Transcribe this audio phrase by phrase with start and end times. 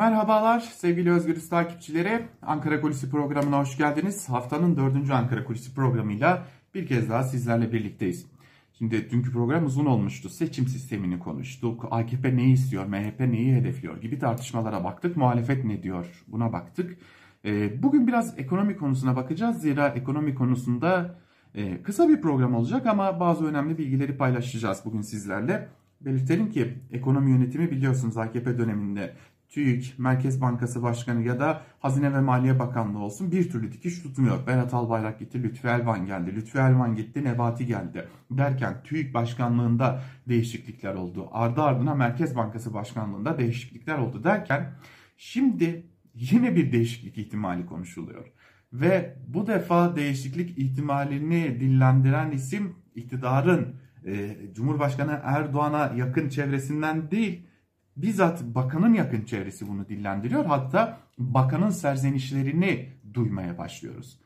[0.00, 2.26] Merhabalar sevgili Özgürüz takipçileri.
[2.42, 4.28] Ankara Kulisi programına hoş geldiniz.
[4.28, 8.26] Haftanın dördüncü Ankara Kulisi programıyla bir kez daha sizlerle birlikteyiz.
[8.78, 10.28] Şimdi dünkü program uzun olmuştu.
[10.28, 11.88] Seçim sistemini konuştuk.
[11.90, 15.16] AKP neyi istiyor, MHP neyi hedefliyor gibi tartışmalara baktık.
[15.16, 16.98] Muhalefet ne diyor buna baktık.
[17.44, 19.60] Ee, bugün biraz ekonomi konusuna bakacağız.
[19.60, 21.18] Zira ekonomi konusunda
[21.54, 25.68] e, kısa bir program olacak ama bazı önemli bilgileri paylaşacağız bugün sizlerle.
[26.00, 29.14] Belirtelim ki ekonomi yönetimi biliyorsunuz AKP döneminde
[29.50, 34.46] TÜİK, Merkez Bankası Başkanı ya da Hazine ve Maliye Bakanlığı olsun bir türlü dikiş tutmuyor.
[34.46, 36.34] Berat Albayrak gitti, Lütfü Elvan geldi.
[36.36, 38.08] Lütfü Elvan gitti, Nebati geldi.
[38.30, 41.28] Derken TÜİK Başkanlığında değişiklikler oldu.
[41.32, 44.72] Ardı ardına Merkez Bankası Başkanlığında değişiklikler oldu derken
[45.16, 48.26] şimdi yine bir değişiklik ihtimali konuşuluyor.
[48.72, 53.74] Ve bu defa değişiklik ihtimalini dillendiren isim iktidarın
[54.06, 57.46] e, Cumhurbaşkanı Erdoğan'a yakın çevresinden değil
[57.96, 60.44] bizzat bakanın yakın çevresi bunu dillendiriyor.
[60.44, 64.18] Hatta bakanın serzenişlerini duymaya başlıyoruz.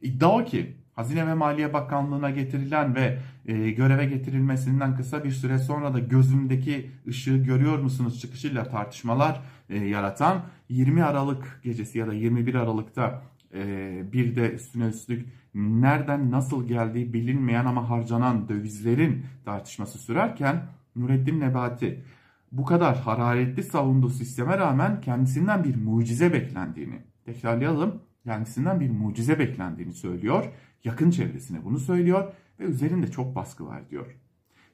[0.00, 5.58] İddia o ki Hazine ve Maliye Bakanlığı'na getirilen ve e, göreve getirilmesinden kısa bir süre
[5.58, 12.14] sonra da gözündeki ışığı görüyor musunuz çıkışıyla tartışmalar e, yaratan 20 Aralık gecesi ya da
[12.14, 13.22] 21 Aralık'ta
[13.54, 20.62] e, bir de üstüne üstlük nereden nasıl geldiği bilinmeyen ama harcanan dövizlerin tartışması sürerken
[20.96, 22.04] Nureddin Nebati
[22.52, 29.92] bu kadar hararetli savunduğu sisteme rağmen kendisinden bir mucize beklendiğini, tekrarlayalım, kendisinden bir mucize beklendiğini
[29.92, 30.44] söylüyor.
[30.84, 34.16] Yakın çevresine bunu söylüyor ve üzerinde çok baskı var diyor.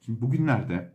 [0.01, 0.93] Şimdi bugünlerde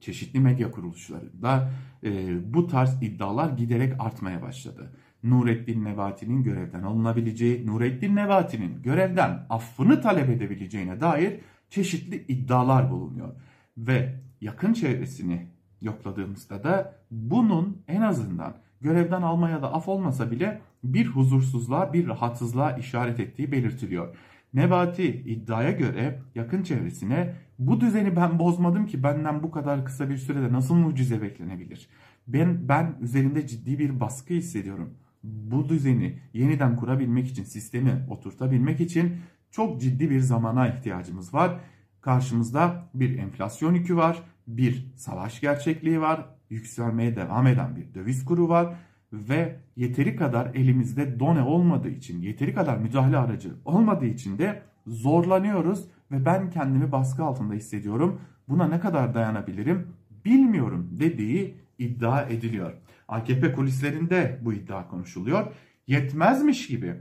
[0.00, 1.70] çeşitli medya kuruluşlarında
[2.04, 4.92] e, bu tarz iddialar giderek artmaya başladı.
[5.22, 13.34] Nurettin Nebati'nin görevden alınabileceği, Nurettin Nebati'nin görevden affını talep edebileceğine dair çeşitli iddialar bulunuyor.
[13.78, 21.06] Ve yakın çevresini yokladığımızda da bunun en azından görevden almaya da af olmasa bile bir
[21.06, 24.16] huzursuzluğa, bir rahatsızlığa işaret ettiği belirtiliyor.
[24.54, 30.16] Nebati iddiaya göre yakın çevresine bu düzeni ben bozmadım ki benden bu kadar kısa bir
[30.16, 31.88] sürede nasıl mucize beklenebilir?
[32.26, 34.94] Ben, ben üzerinde ciddi bir baskı hissediyorum.
[35.22, 39.16] Bu düzeni yeniden kurabilmek için, sistemi oturtabilmek için
[39.50, 41.60] çok ciddi bir zamana ihtiyacımız var.
[42.00, 48.48] Karşımızda bir enflasyon yükü var bir savaş gerçekliği var, yükselmeye devam eden bir döviz kuru
[48.48, 48.74] var
[49.12, 55.84] ve yeteri kadar elimizde done olmadığı için, yeteri kadar müdahale aracı olmadığı için de zorlanıyoruz
[56.10, 58.20] ve ben kendimi baskı altında hissediyorum.
[58.48, 59.88] Buna ne kadar dayanabilirim
[60.24, 62.72] bilmiyorum dediği iddia ediliyor.
[63.08, 65.52] AKP kulislerinde bu iddia konuşuluyor.
[65.86, 66.94] Yetmezmiş gibi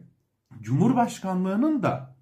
[0.62, 2.15] Cumhurbaşkanlığının da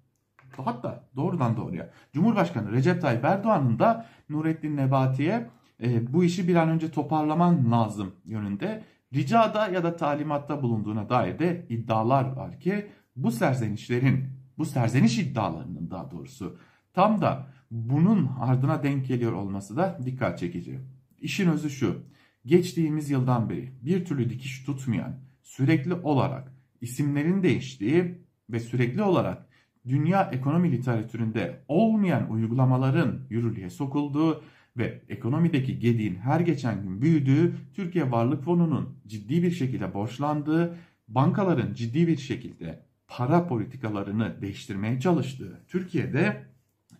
[0.62, 5.50] hatta doğrudan doğruya Cumhurbaşkanı Recep Tayyip Erdoğan'ın da Nurettin Nebati'ye
[5.82, 8.84] e, bu işi bir an önce toparlaman lazım yönünde
[9.14, 14.24] ricada ya da talimatta bulunduğuna dair de iddialar var ki bu serzenişlerin,
[14.58, 16.58] bu serzeniş iddialarının daha doğrusu
[16.92, 20.80] tam da bunun ardına denk geliyor olması da dikkat çekici.
[21.18, 22.02] İşin özü şu,
[22.46, 28.18] geçtiğimiz yıldan beri bir türlü dikiş tutmayan, sürekli olarak isimlerin değiştiği
[28.50, 29.46] ve sürekli olarak
[29.88, 34.42] dünya ekonomi literatüründe olmayan uygulamaların yürürlüğe sokulduğu
[34.76, 40.76] ve ekonomideki gediğin her geçen gün büyüdüğü, Türkiye Varlık Fonu'nun ciddi bir şekilde borçlandığı,
[41.08, 46.42] bankaların ciddi bir şekilde para politikalarını değiştirmeye çalıştığı Türkiye'de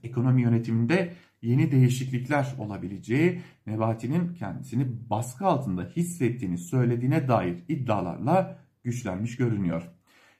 [0.03, 1.13] ekonomi yönetiminde
[1.43, 9.83] yeni değişiklikler olabileceği, Nebati'nin kendisini baskı altında hissettiğini söylediğine dair iddialarla güçlenmiş görünüyor.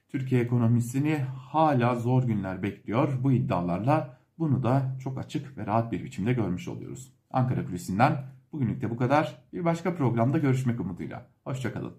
[0.09, 3.23] Türkiye ekonomisini hala zor günler bekliyor.
[3.23, 7.13] Bu iddialarla bunu da çok açık ve rahat bir biçimde görmüş oluyoruz.
[7.31, 9.41] Ankara Kulisi'nden bugünlük de bu kadar.
[9.53, 11.27] Bir başka programda görüşmek umuduyla.
[11.43, 11.97] Hoşçakalın.